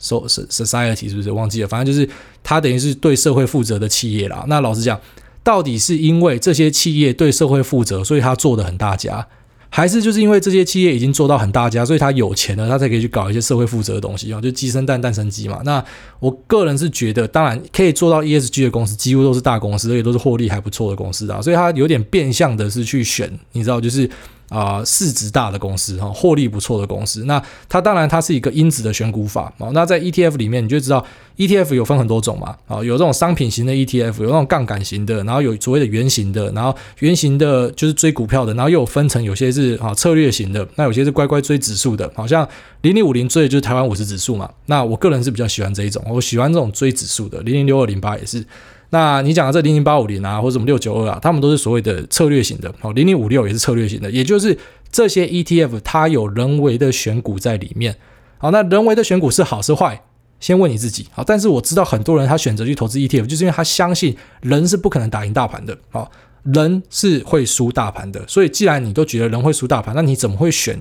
[0.00, 1.68] ？so society 是不是忘记了？
[1.68, 2.08] 反正就是
[2.42, 4.44] 它等于是对社会负责的企业啦。
[4.48, 5.00] 那老实讲，
[5.44, 9.26] 到底是因为这些企业对社会负责，所以它做得很大家？
[9.70, 15.60] 还是就是因为这些企业已经做到很大家，所以他有钱了，他才可以去搞一些社会负责的东西啊，就鸡生蛋，蛋生鸡嘛。
[15.64, 15.84] 那
[16.20, 24.08] 我个人是觉得，当然可以做到 ESG 的公司，几乎都是大公司，而且都是获利还不错的公司啊，所以他有点变相的是去选，你知道，就是。
[24.48, 29.68] 啊、市值大的公司哈，获利不错的公司，那它当然它是一个因子的选股法啊。
[29.72, 31.04] 那在 ETF 里面，你就知道
[31.36, 42.48] ETF 有分很多种嘛，啊，有这种商品型的 ETF，有那种杠杆型的，然后有所谓的圆形的，然后圆形的就是追股票的，然后又有分成有些是啊策略型的，那有些是乖乖追指数的，好像
[42.82, 44.48] 零零五零追的就是台湾五十指数嘛。
[44.66, 48.44] 那我个人是比较喜欢这一种，我喜欢这种追指数的，零零六二零八也是。
[48.90, 54.56] 那你讲的这零零八五零啊，或者什么六九二啊，他们都是所谓的策略型的，好，零零五六也是策略型的，也就是
[54.90, 57.96] 这些 ETF 它有人为的选股在里面，
[58.38, 60.02] 好，那人为的选股是好是坏？
[60.40, 66.10] 先问你自己，好，但是我知道很多人他选择去投资 ETF，就是因为他相信人是不可能打赢大盘的，好，
[66.44, 70.80] 人是会输大盘的，所以既然你都觉得人会输大盘，那你怎么会选？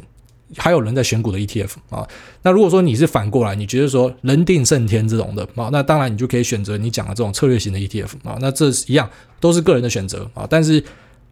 [0.55, 2.07] 还有人在选股的 ETF 啊，
[2.41, 10.81] 那如果说你是反过来，你觉得说人定胜天这种的啊，那当然你就可以选择你讲的这种策略型的 ETF 啊，那这一样都是个人的选择啊，但是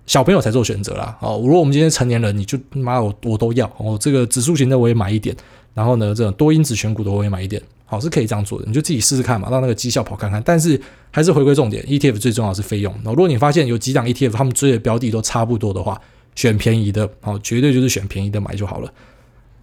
[0.05, 1.29] 小朋友才做选择啦啊。
[1.29, 5.35] 如果我们今天成年人，你就妈我我都要哦，这个指数型的我也买一点，
[5.73, 10.41] 然后呢，这种多因子选股的我也买一点，好，是可以这样做的，你就自己试试看嘛，让那个绩效跑看看。
[10.45, 12.93] 但是还是回归重点，ETF 最重要是费用。
[13.03, 15.99] 那如果你发现有几档 ETF 他们追的标的都差不多的话，
[16.35, 18.91] 选便宜的，好，绝对就是选便宜的买就好了。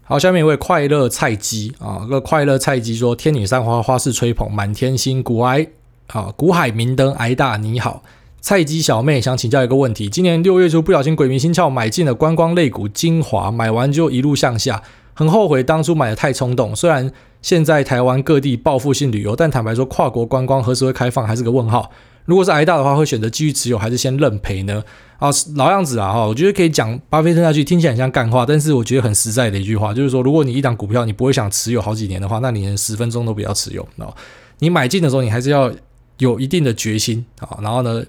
[0.04, 5.66] 好，下面一位快乐菜鸡啊，个快乐菜鸡说：“天女散花花式吹捧，满天星，古埃
[6.08, 8.02] 啊，古海明灯，挨大你好，
[8.40, 14.82] 菜鸡小妹想请教一个问题：今年六月初不小心鬼迷心窍买进了观光类股精华，买完就一路向下，
[15.14, 16.74] 很后悔当初买的太冲动。
[16.74, 21.90] 虽然现在台湾各地报复性旅游，但坦白说，跨国观光何时会开放还是个问号。”
[22.24, 24.82] 如果是挨大的话，会选择继续持有还是先认赔呢？
[25.18, 33.86] 啊，老样子啊哈，我觉得可以讲巴菲特那句听起来很像干话，但是我觉得很实在的一句话，就是说，如果你一档股票你不会想持有好几年的话，那你连十分钟都不要持有。
[34.58, 35.72] 你买进的时候，你还是要
[36.18, 38.02] 有一定的决心啊，然后呢，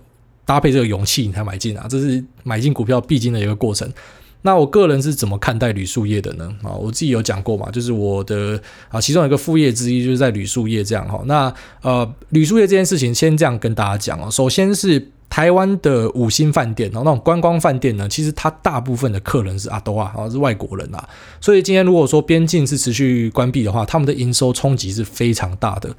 [0.46, 3.88] 搭配这个勇气，你才买进啊，这是买进股票必经的一个过程。
[4.46, 6.54] 那我个人是怎么看待旅宿业的呢？
[6.62, 11.24] 啊，我自己有讲过嘛，就是我的啊，其中有一个副业之一就是在旅宿业这样哈。
[11.26, 11.52] 那
[11.82, 14.30] 呃，旅宿业这件事情，先这样跟大家讲哦。
[14.30, 21.08] 首先是台湾的五星饭店哦，那种观光饭店呢，其实它大部分的客人是阿都啊，是外国人啊。
[21.40, 25.90] 所以今天如果说边境是持续关闭的话，他们的营收冲击是非常大的。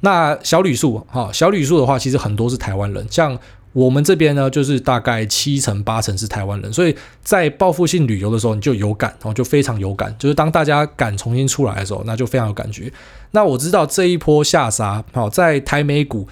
[0.00, 3.38] 那小旅宿哈，小旅宿的话，其实很多是台湾人，像。
[3.74, 10.14] 我们这边呢，就是大概七成八成是台湾人，所以在报复性旅游的时候，你就有感，然后就非常有感。
[10.18, 12.90] 就是当大家敢重新出来的时候，那就非常有感觉。
[13.32, 16.26] 那我知道这一波下杀，好，在台美股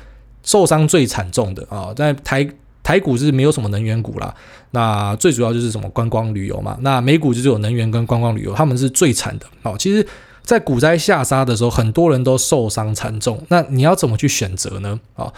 [0.45, 2.49] 受伤最惨重的啊，在台
[2.83, 4.33] 台股是没有什么能源股啦，
[4.71, 9.77] 那最主要就是什么观光旅游嘛，那美股就是有能源跟观光旅游，他们是最惨的好。
[9.77, 10.07] 其实，
[10.43, 14.99] 在股灾下杀的时候，很多人都受伤惨重，那你要怎么去选择呢？
[15.15, 15.33] 啊，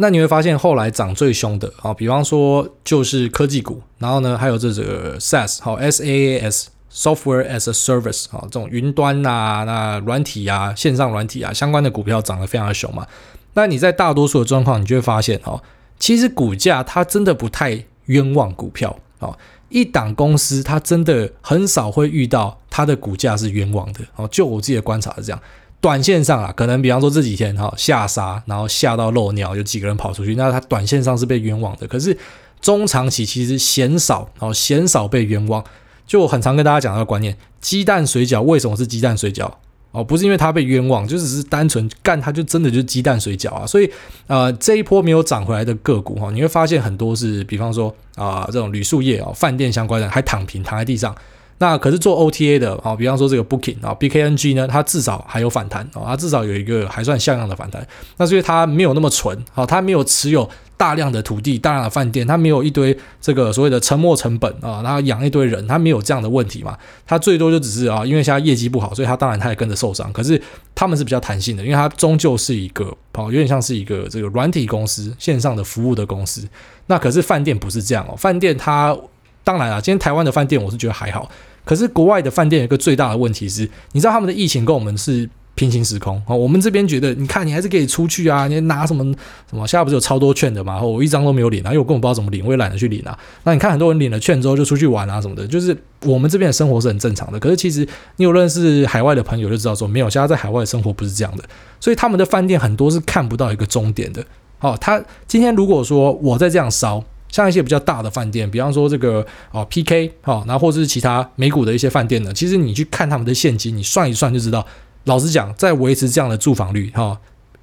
[0.00, 6.66] 那你会发现后来涨最凶的啊，比方说就是科技股，然后呢还有这个 SaaS 好 SaaS。
[6.92, 13.06] Software as a Service 啊，这种云端呐、啊、那软体啊、线上软体啊相关的股票涨得非常的凶嘛。
[13.54, 15.62] 那你在大多数的状况，你就会发现哦，
[16.00, 19.38] 其实股价它真的不太冤枉股票哦。
[19.68, 24.26] 一档公司它真的很少会遇到它的股价是冤枉的哦。
[24.26, 25.40] 就我自己的观察是这样，
[25.80, 31.86] 短线上啊，可能比方说这几天哈下杀，然后下到漏尿，有几个人跑出去，那它短线上是被冤枉的。
[31.88, 32.16] 可是
[32.60, 35.64] 中长期其实鲜少哦，鲜少被冤枉。
[36.06, 39.50] 就我很常跟大家讲那个观念，鸡蛋水饺为什么是鸡蛋水饺？
[39.92, 43.66] 哦，不是因为它被冤枉，就只是单纯干它就真的就是鸡蛋水饺啊。
[43.66, 43.90] 所以
[44.26, 51.14] 呃，这一波没有涨回来的个股哈，你会发现很多是，比方说啊、呃，这种铝塑业啊、饭店相关的还躺平躺在地上。
[51.60, 57.86] 那可是做 OTA 的啊，比方说这个 Booking 啊，BKNG 呢，它至少还有反弹啊，它至少有一个还算像样的反弹。
[58.16, 60.50] 那所以它没有那么纯，好，它没有持有。
[60.80, 66.74] 大量的土地，大量的饭店，它没有一堆这个所谓的沉没成本啊，然后养一堆人，它没有这样的问题嘛？
[67.06, 70.10] 它最多就只是啊，因为现在业绩不好，所以它当然它也跟着受伤。
[70.10, 70.40] 可是
[70.74, 76.48] 他们是比较弹性的，因为它终究是一个哦，有点像是一个这个软体公司，线上的服务的公司。
[76.86, 78.96] 那可是饭店不是这样哦，饭店它
[79.44, 81.30] 当然啊，今天台湾的饭店我是觉得还好，
[81.70, 85.30] 可是国外的饭店有个最大的问题是，你知道他们的疫情跟我们是。
[85.56, 89.04] 平行时空哦，我们这边觉得，你看你还是可以出去啊，你拿什么
[89.50, 89.66] 什么？
[89.66, 90.80] 现在不是有超多券的嘛？
[90.80, 93.18] 我一张都没有领啊，因为我根本不知道怎么领，我也懒得去领啊。
[93.44, 97.38] 那你看很多人领了券之后就出去玩啊什么的，就是我们这边的生活是很正常的。
[97.38, 101.44] 可是其实你有认识海外的朋友就知道说，没有，现在在海外的生活不是这样的。
[101.78, 104.24] 所以他们的饭店很多是看不到一个终点的。
[104.60, 114.66] 哦，他今天如果说我在这样烧，像一些比较大的饭店，比方说这个啊 PK 哈，然后或者是其他美股的一些饭店呢，其实你去看他们的现金，你算一算就知道。
[115.04, 117.18] 老实讲，在维持这样的住房率，哈，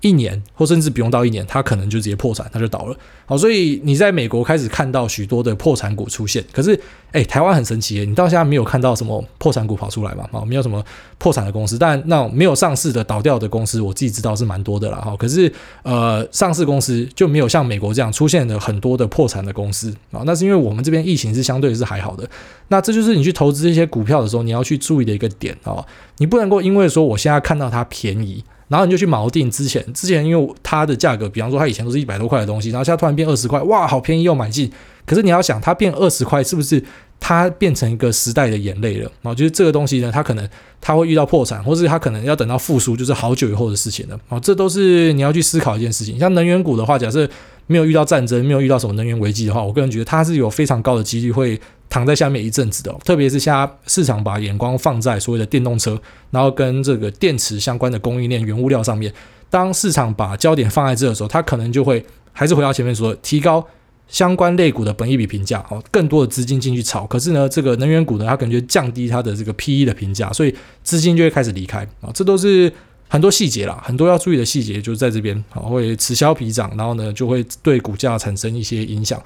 [0.08, 2.96] 一年或甚至不用到一年，它可能就直接破产，它就倒了。
[3.26, 6.80] 好，所以你在美国开始看到许多的破产股出现，可是，
[7.12, 10.24] 哎，台湾很神奇耶，你到现在没有看到什么破产股跑出来嘛？
[10.32, 10.82] 啊，没有什么
[11.17, 14.98] 破产的公司，但那没有上市的倒掉的公司，我自己知道是蛮多的啦。
[15.00, 15.52] 哈，可是，
[15.84, 20.24] 呃，上市公司就没有像美国这样出现了很多的破产的公司啊。
[20.26, 22.28] 那是因为我们这边疫情是相对是还好的。
[22.70, 25.86] 那这就是你去投资这些股票的时候，你要去注意的一个点啊。
[26.20, 34.71] 你不能够因为说我现在看到它便宜，然后你就去锚定之前，之前因为它的价格，比方说它以前都是一百多块的东西，然后现在突然变二十块，哇，好便宜，又买进。
[35.06, 36.84] 可是你要想，它变二十块，是不是
[37.19, 39.10] 它变成一个时代的眼泪了？
[39.23, 40.45] 啊，就是这个东西呢，它可能
[40.82, 44.19] 它会遇到破产，或是它可能要等到复苏，就是好久以后的事情了。
[44.27, 46.19] 啊，这都是你要去思考一件事情。
[46.19, 47.30] 像能源股的话，假设
[47.67, 51.60] 没有遇到战争，没有遇到什么能源危机的话，我个人觉得它是有非常高的几率会。
[51.89, 56.00] 躺在下面一阵子的，特别是现在市场把眼光放在所谓的电动车，
[56.32, 59.13] 然后跟这个电池相关的供应链原物料上面。
[59.50, 63.65] 当市场把焦点放在这的时候，它可能就会还是回到前面说，提高
[64.10, 67.06] 相关类股的本益比评价，哦，更多的资金进去炒。
[67.06, 72.12] 可是呢，这个能源股呢，它可能就降低它的这个 PE 的评价，所以资金就会开始离开啊。
[72.13, 72.71] 这都是
[73.08, 79.21] 很多细节啦，很多要注意的细节，就是在这边啊，会此消彼长，然后呢，就会对股价产生一些影响。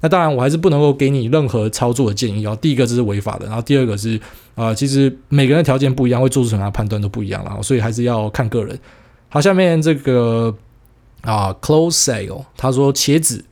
[0.00, 2.56] 那当然，我还是不能够给你任何操作的建议哦。
[2.60, 4.20] 第一个这是违法的，然后第二个是，
[4.54, 8.78] 啊、其实每个人的条件不一样，会做出什么样的判断都不一样了，所以还是要看个人。
[9.28, 10.54] 好，下面这个
[11.22, 13.44] 啊，Close Sale，他说茄子，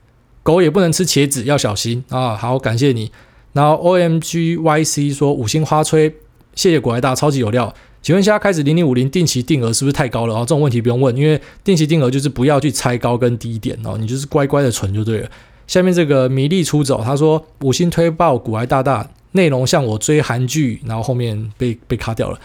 [0.42, 2.37] 狗也不能吃茄子，要小心啊。
[2.37, 3.11] 好，感谢你。
[3.54, 6.14] 然后 OMGYC 说五星花吹，
[6.54, 7.74] 谢谢股癌大，超级有料。
[8.02, 10.35] 请问一下，开始零零五零定期定额是不是太高了？
[10.35, 15.30] 哦，这种问题不用问，因为定期定额就是不要去猜高跟低点哦，你就是乖乖的存就对了。
[15.66, 22.38] 下面这个米粒出走，他说五星推爆股癌大大，内容像我追韩剧，然后后面被被卡掉了。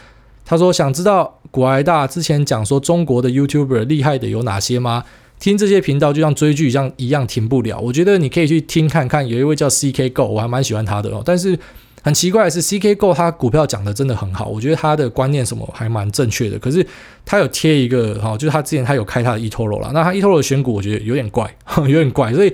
[0.46, 5.04] 他说想知道股癌大之前讲说中国的 YouTuber 厉害的有哪些吗？
[5.40, 7.80] 听这些频道就像追剧一样一样停不了。
[7.80, 11.22] 我觉得你可以去听看看，有一位叫 CK Go，我还蛮喜欢他的哦。
[11.24, 11.58] 但是
[12.02, 16.58] 很奇怪的是，CK Go 他股票讲的真的很好，我觉得他的观念什么还蛮正确的。
[16.58, 16.86] 可是
[17.26, 22.52] 他有贴一个哈，就是他之前他有开他的 eToro 了，那他 eToro 的选股我觉得有点怪，有点怪，所以。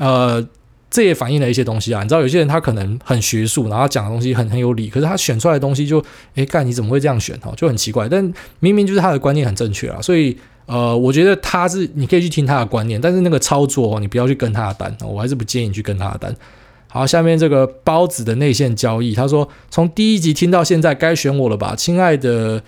[0.00, 0.42] 呃，
[0.90, 2.02] 这也反映了一些东西啊。
[2.02, 6.02] 你知道，有些人他可能很学术，然后讲的东西很很有理，可是他选出来的东西就，
[6.36, 7.38] 诶，干你怎么会这样选？
[7.42, 8.08] 哦，就很奇怪。
[8.08, 10.34] 但明明就是他的观念很正确啊，所以
[10.64, 16.34] 呃，我觉得他是你可以去听他的观念，但是那个操作哦你不要去跟他的单，我还是不建议你去跟他的单。
[16.88, 21.76] 好，下面这个包子的内线交易，他说从第一集听到现在，该选我了吧？
[21.76, 22.62] 亲爱的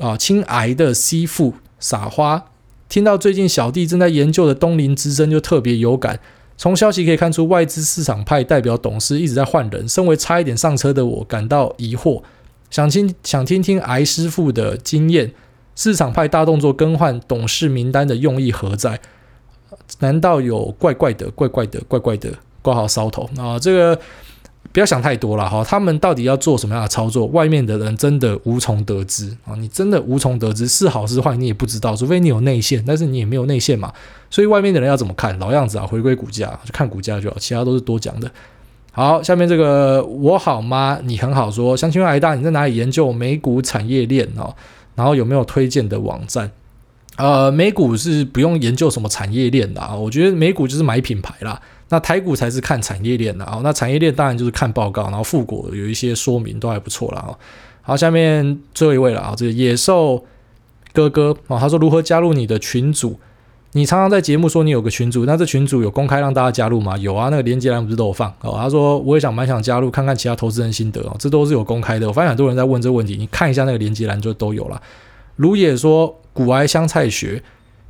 [0.00, 2.46] 啊，亲爱的媳妇傻花。
[2.88, 6.20] 听到最近小弟正在研究的东林之争就特别有感。
[6.56, 9.88] 从消息可以看出，外资市场派代表董事一直在换人。
[9.88, 12.22] 身为差一点上车的我，感到疑惑，
[12.70, 15.32] 想听想听听艾师傅的经验。
[15.74, 19.00] 市场派大动作更换董事名单的用意何在？
[19.98, 22.32] 难道有怪怪的、怪怪的、怪怪的
[22.62, 23.58] 挂号骚头啊？
[23.58, 24.00] 这个。
[24.72, 27.26] 不要想太多了哈，他们到底要做什么样的操作？
[27.26, 29.54] 外面的人真的无从得知啊！
[29.56, 33.92] 你真的无从得知是好是坏，你也不知道，除非你有内线，但是你也没有内线嘛。
[34.28, 35.38] 所以外面的人要怎么看？
[35.38, 38.30] 老样子啊，回归股价，就看股价就好，其他都是多讲的。
[38.92, 40.98] 好，下面这个我好吗？
[41.04, 41.76] 你很好说。
[41.76, 44.54] 相亲爱大，你在哪里研究美股产业链哦？
[44.94, 46.50] 然后有没有推荐的网站？
[47.16, 51.60] 呃，美股是不用研究什么产业链的啊，我觉得美股就是买品牌啦。
[51.88, 57.30] 那台股才是看产业链的啊，那产业链当然就是看报告，然后富国有一些说明都还不错了啊。
[57.82, 60.24] 好，下面最后一位了啊，这个野兽
[60.92, 63.18] 哥哥啊，他说如何加入你的群组？
[63.72, 66.96] 你常常在节目说你有个群组，那这群组有公开让大家加入吗？
[66.96, 68.54] 有啊，那个连接栏不是都有放哦。
[68.56, 72.08] 他说我也想蛮想加入，看看其他投资人心得哦，这都是有公开的。
[72.08, 74.82] 我发现很多人在问这个问题，你看一下那个连接栏就都有了。
[75.36, 77.42] 如也说股癌香菜学。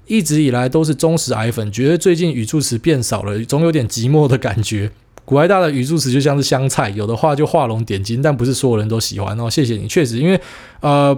[0.06, 4.90] 一直以来都是忠实癌粉，觉得最近语助词变少了，总有点寂寞的感觉。
[5.24, 9.50] 古埃大的语助词就像是香菜，有的话就画龙点睛，但不是所有人都喜欢哦。
[9.50, 10.40] 谢谢你，确实，因为
[10.78, 11.16] 呃，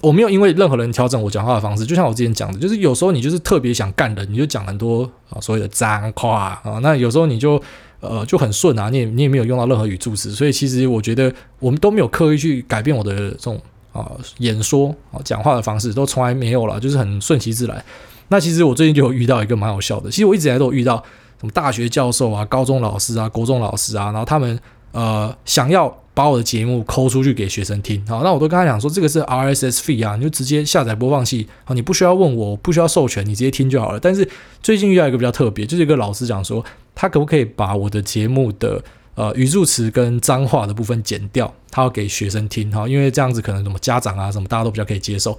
[0.00, 7.62] 我没有因为任何人调整我讲话的方式，就像我之前讲的，就是有时候你就是特别想干人，你就讲很多啊所谓的脏话啊，那有时候你就
[8.00, 13.60] 呃就很顺啊，你也你也没有用到任何语助词，所以其实我觉得我们都没有刻意去改变我的这种
[13.92, 17.84] 啊演说啊讲话的方式，都从来没有了，就是很顺其自然。
[18.30, 20.96] 那其实我最近就有遇到一个蛮好笑的，其实我一直以来都有遇到
[21.40, 24.58] 什么大学教授啊、高中老师啊、国中老师啊，然后他们
[24.92, 33.98] 呃想要把我的节目抠出去给学生听，好，那我都跟他讲说这个是 R S S fee 啊，你就直接下载播放器，好，你不需要问我，不需要授权，你直接听就好了。
[33.98, 34.28] 但是
[34.62, 36.64] 最近遇到一个比较特别，就是一个老师讲说，
[36.94, 38.82] 他可不可以把我的节目的
[39.14, 45.38] 呃语助词跟脏话的部分剪掉，他要给学生听，哈，因为这样子可能什么家长啊什么大家都比较可以接受。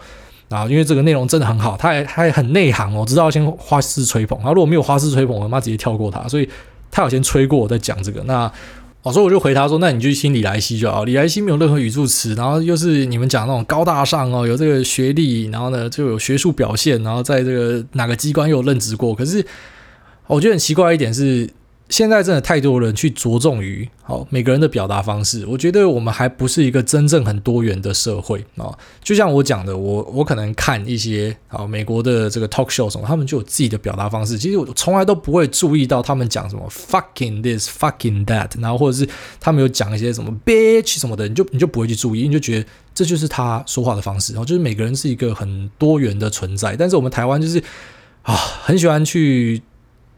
[0.54, 4.38] 啊，因为这个内容真的很好，他还他还很内行哦，知道先花式吹捧。
[4.40, 6.48] 然后如果没有花式吹捧，我妈直接跳过他，所以
[6.90, 8.22] 他有先吹过我再讲这个。
[8.26, 8.52] 那
[9.04, 19.16] 哦，所以我就回他说，那你就去听李来希就好，李来希没有任何语助词，然后又是你们讲那种高大上哦，有这个学历，然后呢就有学术表现，然后在这个哪个机关又有任职过。
[19.16, 19.46] 可是
[20.28, 21.50] 我觉得很奇怪一点是。
[21.92, 28.72] 现在真的太多人去着重于好每个人的表达方式，我觉得我们还不是一个真正很多元的社会啊。
[29.04, 34.38] 就像我讲的，我我可能看一些啊美国的这个 talk show 什么，他们就有自己的表达方式。
[34.38, 39.06] 其实我从来都不会注意到他们讲什么 fucking this fucking that，然后或者是
[39.42, 42.66] 他们有讲一些什么 bitch 什么的，你就你就不会去注意，你就觉得
[42.96, 44.32] 这就是他说话的方式。
[44.32, 47.62] 然后就是每个人是一个很多元的存在，但是我们台湾就是
[48.22, 49.62] 啊很喜欢去。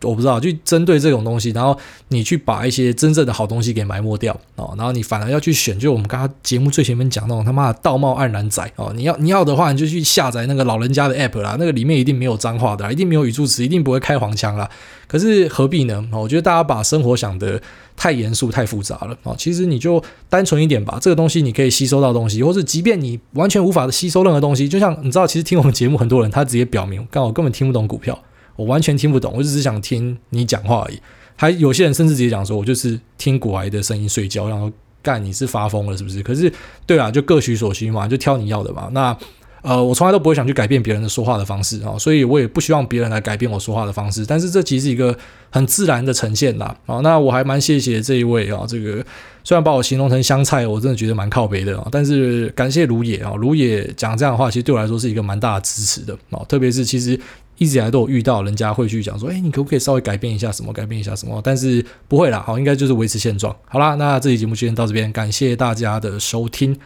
[0.04, 1.78] 我不知道，就针对这种东西，然后
[2.10, 14.70] 你去把一些真正的好东西给埋没掉哦，然后你反而要去选，就我们刚刚节目最前面讲那种他妈的道貌岸然仔哦，你要你要的话，你就去下载那个老人家的 app 啦，那个里面一定没有脏话的，一定没有语助词，一定不会开黄腔啦。
[15.08, 16.04] 可是何必呢？
[16.12, 17.62] 我觉得大家把生活想得
[17.96, 19.36] 太严肃、太复杂了哦。
[19.38, 28.18] 其实你就单纯一点吧，这个东西你可以吸收到东西，或是即便你完全无法吸收任何东西，就像你知道，其实听我们节目很多人他直接表明，刚好根本听不懂股票。
[28.56, 31.00] 我完全听不懂，我只是想听你讲话而已。
[31.36, 36.22] 还有些人甚至直接讲说，我就是听古癌的声音睡觉，然后干你是发疯了是不是？
[36.22, 36.52] 可是
[36.86, 38.88] 对啊，就各取所需嘛，就挑你要的嘛。
[38.92, 39.18] 那
[39.64, 44.26] 呃，我从来都不会想去改变别人的说话的方式啊，所以我也不希望别人来改变我说话的方式。
[44.26, 45.18] 但是这其实是一个
[45.50, 46.78] 很自然的呈现啦。
[46.86, 49.04] 啊，那我还蛮谢谢这一位啊，这个
[49.44, 51.88] 虽然把我形容成香菜，我真的觉得蛮靠北的啊。
[51.90, 56.44] 但是感谢卢野啊，卢野讲这样的话，其实对我来说是一个蛮大的支持的啊。
[56.48, 57.20] 特别是其实。
[57.64, 61.42] 一直以来都有遇到人家会去讲说，哎，你可不可以稍微改变一下什么，改变一下什么？
[61.44, 63.56] 但是不会啦，好，应该就是维持现状。
[63.66, 66.78] 好啦，那这期节目就先到这边，感谢大家的收听。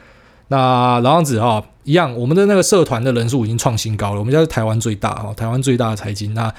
[0.49, 6.33] 那老样子哈，一样，我们的那个社团的人数已经创新高了，我们家是台湾最大哈，台湾最大的财经。
[6.33, 6.53] 那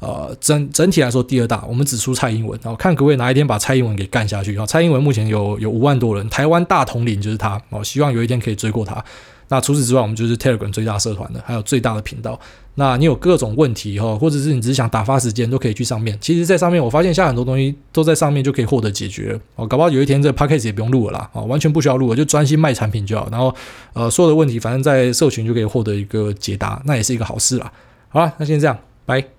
[0.00, 2.58] 呃，整整体来说第二大，我们只输蔡英文。
[2.62, 4.58] 然后看各位哪一天把蔡英文给干下去。
[4.66, 7.60] 蔡英文目前有有五万多人，台湾大统领就是他。
[7.70, 9.02] 哦，希望有一天可以追过他。
[9.48, 12.38] 那除此之外，我们就是 Telegram 最大社团的，还有最大的频道。
[12.76, 16.18] 那你有各种问题哈，或者是你只是想打发时间，都可以去上面。
[16.20, 19.64] 其实，在上面我发现现在很多东西都在上面就可以获得解决哦。
[19.66, 23.28] 搞不好有一天这 p a c k a g e 也不用录了啦，啊，完全不需要录了，就专心卖产品就好。
[23.30, 23.54] 然后，
[23.92, 27.72] 呃，所有的问题反正在社群就可以获得一个解答，那也是一个好事啦。
[28.08, 28.76] 好了，那先这样，
[29.06, 29.33] 拜。